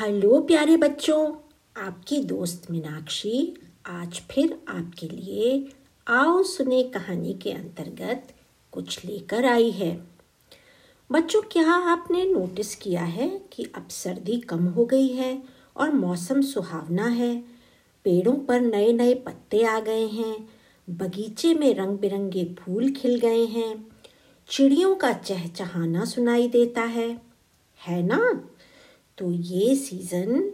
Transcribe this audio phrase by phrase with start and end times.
[0.00, 1.34] Hello प्यारे बच्चों,
[1.76, 3.54] आपकी दोस्त मीनाक्षी
[3.86, 5.68] आज फिर आपके लिए
[6.08, 8.34] आओ सुने कहानी के अंतर्गत
[8.72, 10.06] कुछ लेकर आई है।
[11.12, 15.42] बच्चों, क्या आपने नोटिस किया है कि अब सर्दी कम हो गई है
[15.76, 17.36] और मौसम सुहावना है?
[18.04, 20.48] पेड़ों पर नए नए पत्ते आ गए हैं,
[20.90, 23.86] बगीचे में रंग बिरंगे फूल खिल गए हैं,
[24.48, 27.10] चिड़ियों का चहचहाना सुनाई देता है।
[27.80, 28.50] है ना?
[29.18, 30.52] तो ये सीज़न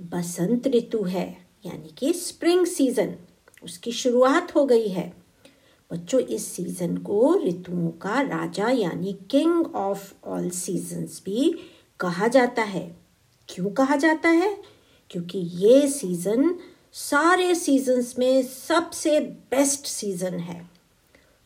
[0.00, 3.14] बसंत ऋतु है, यानी कि स्प्रिंग सीज़न
[3.64, 5.14] उसकी शुरुआत हो गई है।
[5.92, 11.60] बच्चों, इस सीज़न को ऋतुओं का राजा यानी किंग ऑफ़ ऑल सीजन्स भी
[12.00, 12.96] कहा जाता है।
[13.48, 14.62] क्यों कहा जाता है?
[15.10, 16.58] क्योंकि ये सीज़न
[16.92, 20.70] सारे सीजन्स में सबसे बेस्ट सीज़न है।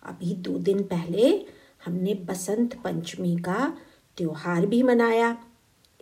[0.02, 1.46] अभी दो दिन पहले
[1.84, 3.78] हमने बसंत पंचमी का
[4.16, 5.45] त्यौहार भी मनाया।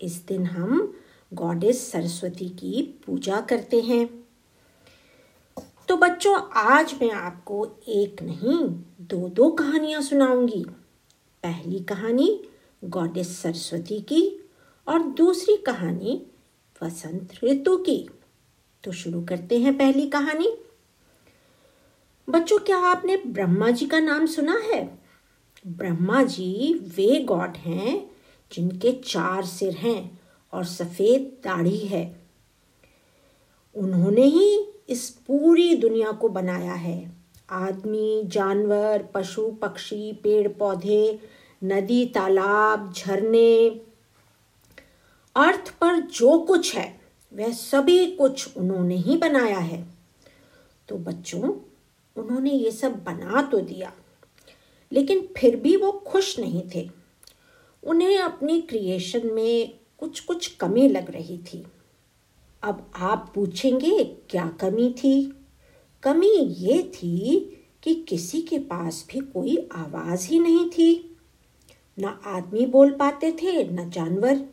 [0.02, 0.98] इस दिन हम
[1.34, 4.28] गॉडेस सरस्वती की पूजा करते हैं।
[5.88, 8.66] तो बच्चों, आज मैं आपको एक नहीं
[9.00, 10.64] दो दो कहानियाँ सुनाऊँगी।
[11.42, 12.48] पहली कहानी
[12.84, 14.50] गॉडेस सरस्वती की
[14.88, 16.26] और दूसरी कहानी
[16.82, 18.10] वसंत ऋतु की।
[18.84, 20.58] तो शुरू करते हैं पहली कहानी।
[22.30, 24.98] बच्चों, क्या आपने ब्रह्मा जी का नाम सुना है?
[25.66, 28.17] ब्रह्मा जी, वे गॉड हैं
[28.52, 30.20] जिनके चार सिर हैं
[30.52, 32.04] और सफ़ेद दाढ़ी है।
[33.76, 37.10] उन्होंने ही इस पूरी दुनिया को बनाया है।
[37.50, 41.18] आदमी, जानवर, पशु, पक्षी पेड़ पौधे
[41.64, 43.68] नदी, तालाब, झरने।
[45.36, 47.00] अर्थ पर जो कुछ है,
[47.32, 49.86] वह सभी कुछ उन्होंने ही बनाया है।
[50.88, 51.42] तो बच्चों,
[52.16, 53.92] उन्होंने ये सब बना तो दिया,
[54.92, 56.88] लेकिन फिर भी वो खुश नहीं थे।
[57.82, 61.66] उन्हें अपनी क्रिएशन में कुछ कुछ कमी लग रही थी।
[62.62, 65.46] अब आप पूछेंगे, क्या कमी थी?
[66.02, 67.40] कमी ये थी
[67.82, 71.16] कि किसी के पास भी कोई आवाज़ ही नहीं थी।
[71.98, 74.46] न आदमी बोल पाते थे, न जानवर।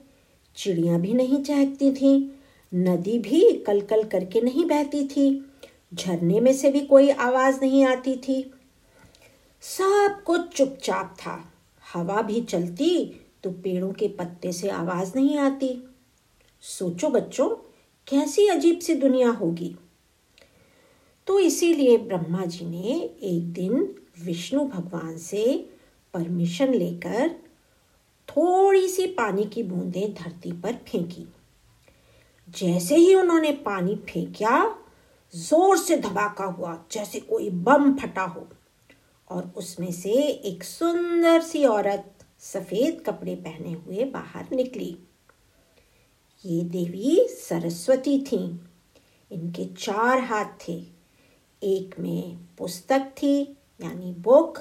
[0.56, 2.40] चिड़िया भी नहीं चहकती थी,
[2.76, 5.52] नदी भी कल कल करके नहीं बहती थी,
[5.94, 8.54] झरने में से भी कोई आवाज़ नहीं आती थी।
[9.62, 11.52] सब कुछ चुपचाप था।
[11.96, 13.06] हवा भी चलती
[13.44, 15.70] तो पेड़ों के पत्ते से आवाज़ नहीं आती।
[16.64, 17.50] सोचो बच्चों,
[18.08, 19.76] कैसी अजीब सी दुनिया होगी।
[21.28, 25.70] तो इसीलिए ब्रह्मा जी ने एक दिन विष्णु भगवान से
[26.14, 27.30] परमिशन लेकर
[28.30, 31.26] थोड़ी सी पानी की बूंदें धरती पर फेंकी।
[32.50, 34.76] जैसे ही उन्होंने पानी फेंका,
[35.34, 38.48] ज़ोर से धमाका हुआ, जैसे कोई बम फटा हो।
[39.30, 44.98] और उसमें से एक सुंदर सी औरत सफ़ेद कपड़े पहने हुए बाहर निकली।
[46.46, 48.60] ये देवी सरस्वती थी।
[49.32, 50.86] इनके चार हाथ थे।
[51.64, 53.42] एक में पुस्तक थी,
[53.82, 54.60] यानी बुक।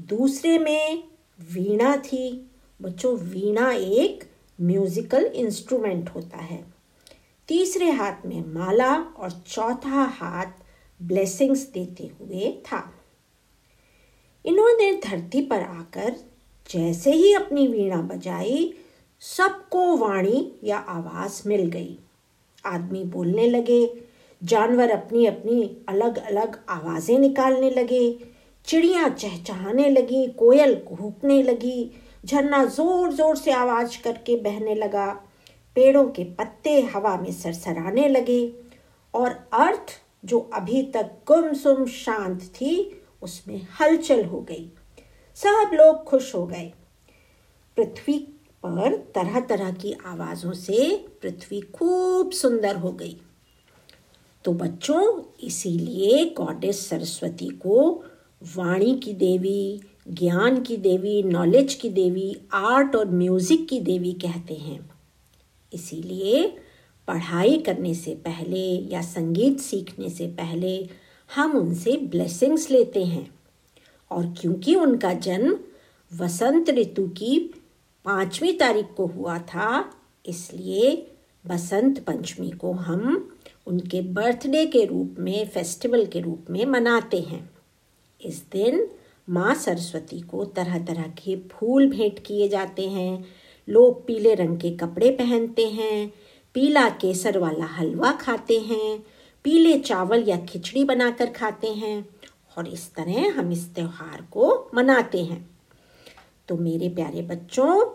[0.00, 1.04] दूसरे में
[1.52, 2.50] वीणा थी।
[2.82, 4.30] बच्चों, वीणा एक
[4.60, 6.74] म्यूजिकल इंस्ट्रूमेंट होता है।
[7.48, 10.46] तीसरे हाथ में माला और चौथा हाथ
[11.02, 12.95] ब्लेसिंग्स देते हुए था।
[14.46, 16.14] इन्होंने धरती पर आकर
[16.70, 18.72] जैसे ही अपनी वीणा बजाई,
[19.22, 21.98] सबको वाणी या आवाज़ मिल गई।
[22.64, 23.86] आदमी बोलने लगे,
[24.42, 28.18] जानवर अपनी अपनी अलग अलग आवाज़ें निकालने लगे,
[28.66, 31.90] चिड़िया चहचहाने लगी, कोयल कूकने लगी,
[32.24, 35.06] झरना ज़ोर ज़ोर से आवाज़ करके बहने लगा,
[35.76, 38.52] पेड़ों के पत्ते हवा में सरसराने लगे
[39.14, 44.70] और अर्थ जो अभी तक गुमसुम शांत थी उसमें हलचल हो गई।
[45.34, 46.72] सब लोग खुश हो गए।
[47.76, 48.18] पृथ्वी
[48.62, 53.20] पर तरह तरह की आवाज़ों से पृथ्वी खूब सुंदर हो गई।
[54.44, 58.04] तो बच्चों, इसीलिए गॉडेस सरस्वती को
[58.56, 64.54] वाणी की देवी, ज्ञान की देवी नॉलेज की देवी आर्ट और म्यूज़िक की देवी कहते
[64.54, 64.90] हैं।
[65.72, 66.56] इसीलिए
[67.08, 73.28] पढ़ाई करने से पहले या संगीत सीखने से पहले हम उनसे ब्लेसिंग्स लेते हैं।
[74.10, 75.58] और क्योंकि उनका जन्म
[76.12, 77.38] वसंत ऋतु की
[78.04, 79.90] पांचवी तारीख को हुआ था,
[80.26, 81.12] इसलिए
[81.46, 83.32] बसंत पंचमी को हम
[83.66, 87.50] उनके बर्थडे के रूप में फेस्टिवल के रूप में मनाते हैं।
[88.20, 88.88] इस दिन
[89.30, 93.24] माँ सरस्वती को तरह तरह के फूल भेंट किए जाते हैं।
[93.68, 96.12] लोग पीले रंग के कपड़े पहनते हैं,
[96.54, 99.04] पीला केसर वाला हलवा खाते हैं
[99.46, 102.08] पीले चावल या खिचड़ी बनाकर खाते हैं
[102.58, 105.50] और इस तरह हम इस त्यौहार को मनाते हैं।
[106.48, 107.94] तो मेरे प्यारे बच्चों,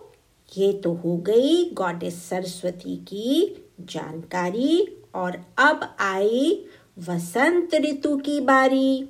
[0.57, 6.65] ये तो हो गई गॉडेस सरस्वती की जानकारी और अब आई
[7.00, 9.09] वसंत ऋतु की बारी।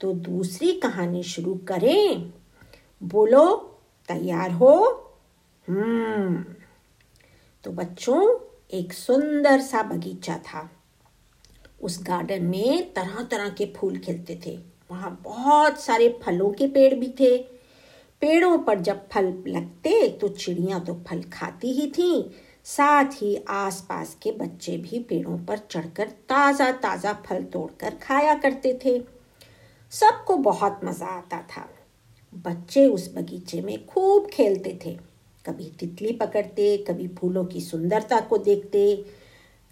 [0.00, 2.32] तो दूसरी कहानी शुरू करें।
[3.02, 3.78] बोलो,
[4.08, 4.76] तैयार हो?
[5.68, 6.44] हम्म।
[7.64, 8.40] तो बच्चों,
[8.78, 10.70] एक सुंदर सा बगीचा था।
[11.84, 14.56] उस गार्डन में तरह तरह के फूल खिलते थे।
[14.90, 17.36] वहाँ बहुत सारे फलों के पेड़ भी थे।
[18.22, 22.22] पेड़ों पर जब फल लगते तो चिड़िया तो फल खाती ही थीं।
[22.66, 28.78] साथ ही आसपास के बच्चे भी पेड़ों पर चढ़कर ताज़ा ताज़ा फल तोड़कर खाया करते
[28.84, 28.98] थे।
[29.92, 31.68] सबको बहुत मज़ा आता था।
[32.32, 34.96] बच्चे उस बगीचे में खूब खेलते थे।
[35.44, 39.04] कभी तितली पकड़ते, कभी फूलों की सुंदरता को देखते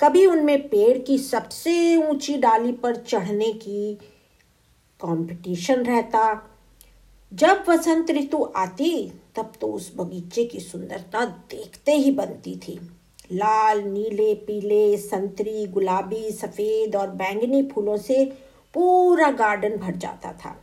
[0.01, 3.95] कभी उनमें पेड़ की सबसे ऊँची डाली पर चढ़ने की
[5.01, 6.51] कंपटीशन रहता।
[7.35, 12.81] जब वसंत ऋतु आती, तब तो उस बगीचे की सुंदरता देखते ही बनती थी।
[13.33, 18.25] लाल, नीले, पीले, संतरी, गुलाबी, सफ़ेद और बैंगनी फूलों से
[18.75, 20.63] पूरा गार्डन भर जाता था।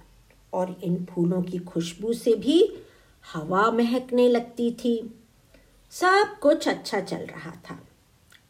[0.53, 2.73] और इन फूलों की खुशबू से भी
[3.33, 5.19] हवा महकने लगती थी।
[5.91, 7.79] सब कुछ अच्छा चल रहा था।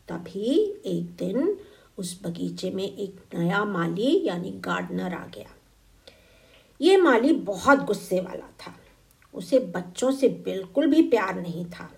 [0.09, 1.57] तभी एक दिन
[1.97, 5.55] उस बगीचे में एक नया माली यानी गार्डनर आ गया।
[6.81, 8.75] ये माली बहुत गुस्से वाला था।
[9.33, 11.91] उसे बच्चों से बिल्कुल भी प्यार नहीं था।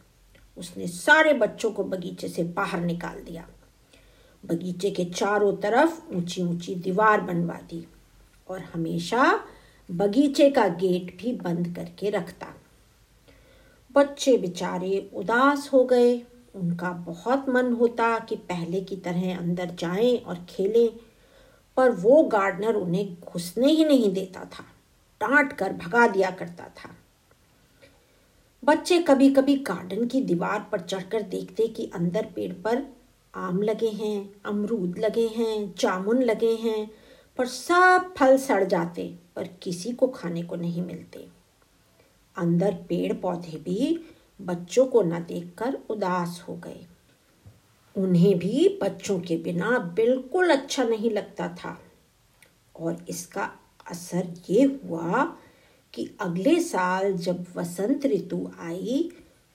[0.57, 3.47] उसने सारे बच्चों को बगीचे से बाहर निकाल दिया।
[4.45, 7.87] बगीचे के चारों तरफ़ ऊँची ऊँची दीवार बनवा दी
[8.49, 9.39] और हमेशा
[9.91, 12.47] बगीचे का गेट भी बंद करके रखता।
[13.95, 16.21] बच्चे बेचारे उदास हो गए।
[16.55, 20.89] उनका बहुत मन होता कि पहले की तरह अंदर जाएँ और खेलें,
[21.77, 24.63] पर वो गार्डनर उन्हें घुसने ही नहीं देता था,
[25.21, 26.89] डांट कर भगा दिया करता था।
[28.63, 32.83] बच्चे कभी कभी गार्डन की दीवार पर चढ़कर देखते कि अंदर पेड़ पर
[33.35, 36.91] आम लगे हैं, अमरूद लगे हैं, जामुन लगे हैं,
[37.37, 41.27] पर सब फल सड़ जाते, पर किसी को खाने को नहीं मिलते।
[42.35, 43.99] अंदर पेड़ पौधे भी
[44.45, 46.85] बच्चों को न देखकर उदास हो गए।
[47.95, 51.77] उन्हें भी बच्चों के बिना बिल्कुल अच्छा नहीं लगता था।
[52.75, 53.49] और इसका
[53.91, 55.23] असर ये हुआ
[55.93, 59.09] कि अगले साल जब वसंत ऋतु आई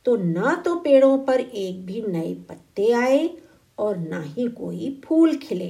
[0.07, 3.29] तो न तो पेड़ों पर एक भी नए पत्ते आए
[3.79, 5.69] और ना ही कोई फूल खिले।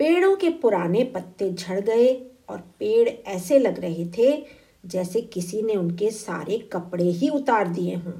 [0.00, 2.12] पेड़ों के पुराने पत्ते झड़ गए
[2.48, 4.30] और पेड़ ऐसे लग रहे थे
[4.86, 8.12] जैसे किसी ने उनके सारे कपड़े ही उतार दिए हों।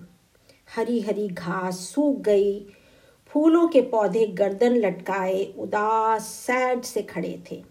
[0.77, 2.67] हरी हरी घास सूख गई,
[3.27, 7.65] फूलों के पौधे गर्दन लटकाए, उदास, सैड से खड़े थे।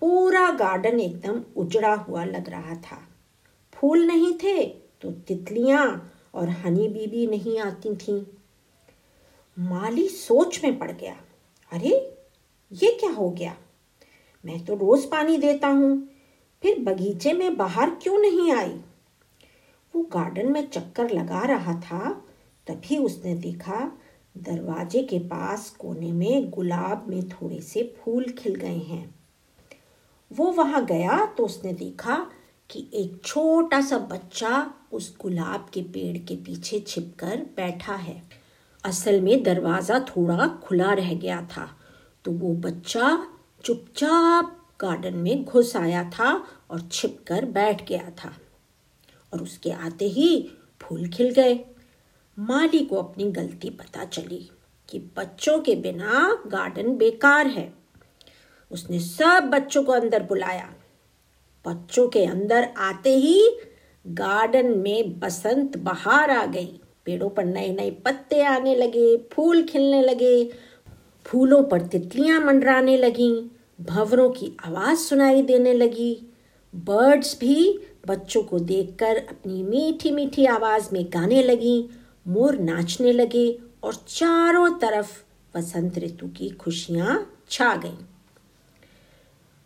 [0.00, 3.08] पूरा गार्डन एकदम उजड़ा हुआ लग रहा था।
[3.72, 4.64] फूल नहीं थे
[5.00, 8.26] तो तितलियाँ और हनी बीबी नहीं आती थीं।
[9.58, 11.16] माली सोच में पड़ गया,
[11.72, 12.18] अरे,
[12.72, 13.56] ये क्या हो गया?
[14.44, 16.08] मैं तो रोज पानी देता हूँ
[16.62, 18.74] फिर बगीचे में बाहर क्यों नहीं आई?
[19.94, 22.10] वो गार्डन में चक्कर लगा रहा था,
[22.66, 23.90] तभी उसने देखा
[24.36, 29.14] दरवाजे के पास कोने में गुलाब में थोड़े से फूल खिल गए हैं।
[30.30, 32.16] वो वहाँ गया तो उसने देखा
[32.70, 38.22] कि एक छोटा सा बच्चा उस गुलाब के पेड़ के पीछे छिपकर बैठा है।
[38.84, 41.68] असल में दरवाज़ा थोड़ा खुला रह गया था
[42.24, 43.26] तो वो बच्चा
[43.64, 48.36] चुपचाप गार्डन में घुस आया था और छिपकर बैठ गया था।
[49.32, 51.64] और उसके आते ही फूल खिल गए।
[52.38, 54.50] माली को अपनी गलती पता चली
[54.88, 57.74] कि बच्चों के बिना गार्डन बेकार है।
[58.70, 60.74] उसने सब बच्चों को अंदर बुलाया।
[61.66, 63.56] बच्चों के अंदर आते ही
[64.06, 70.02] गार्डन में बसंत बहार आ गई। पेड़ों पर नए नए पत्ते आने लगे, फूल खिलने
[70.02, 70.52] लगे,
[71.24, 76.26] फूलों पर तितलियाँ मंडराने लगीं। भंवरों की आवाज़ सुनाई देने लगी।
[76.74, 81.88] बर्ड्स भी बच्चों को देखकर अपनी मीठी मीठी आवाज़ में गाने लगी,
[82.28, 85.22] मोर नाचने लगे और चारों तरफ़
[85.56, 88.04] वसंत ऋतु की खुशियाँ छा गईं।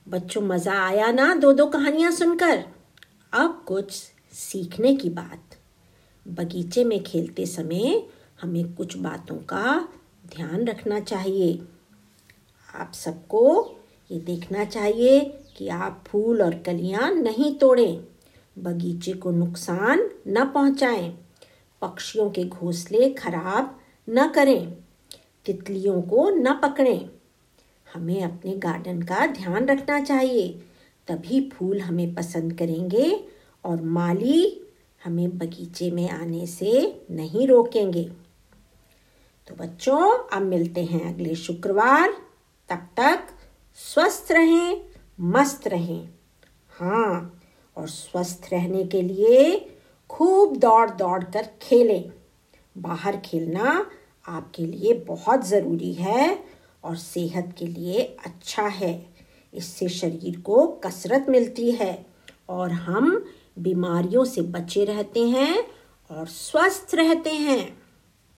[0.09, 2.65] बच्चों, मज़ा आया ना दो दो कहानियाँ सुनकर?
[3.33, 3.93] अब कुछ
[4.33, 5.57] सीखने की बात।
[6.29, 8.03] बगीचे में खेलते समय
[8.43, 9.89] हमें कुछ बातों का
[10.27, 11.63] ध्यान रखना चाहिए।
[12.75, 13.77] आप सबको
[14.11, 15.21] ये देखना चाहिए
[15.57, 18.05] कि आप फूल और कलियाँ नहीं तोड़ें,
[18.59, 21.11] बगीचे को नुकसान न पहुंचाएँ,
[21.83, 24.73] पक्षियों के घोंसले खराब न करें,
[25.47, 27.09] तितलियों को न पकड़ें।
[27.95, 30.49] हमें अपने गार्डन का ध्यान रखना चाहिए,
[31.09, 33.25] तभी फूल हमें पसंद करेंगे
[33.65, 34.61] और माली
[35.05, 38.05] हमें बगीचे में आने से नहीं रोकेंगे।
[39.49, 42.13] तो बच्चों, अब मिलते हैं अगले शुक्रवार,
[42.69, 43.27] तब तक
[43.79, 44.81] स्वस्थ रहें,
[45.21, 46.09] मस्त रहें।
[46.71, 47.41] हाँ
[47.77, 49.71] और स्वस्थ रहने के लिए
[50.09, 52.11] खूब दौड़ दौड़ कर खेलें।
[52.79, 53.87] बाहर खेलना
[54.29, 56.45] आपके लिए बहुत ज़रूरी है
[56.85, 58.95] और सेहत के लिए अच्छा है।
[59.55, 62.07] इससे शरीर को कसरत मिलती है
[62.49, 63.25] और हम
[63.59, 65.65] बीमारियों से बचे रहते हैं
[66.11, 67.80] और स्वस्थ रहते हैं।